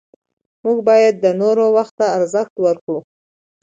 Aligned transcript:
موږ 0.63 0.77
باید 0.89 1.15
د 1.19 1.25
نورو 1.41 1.65
وخت 1.77 1.93
ته 1.99 2.05
ارزښت 2.17 2.53
ورکړو 2.65 2.99